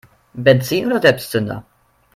[0.33, 1.63] Benzin oder Selbstzünder?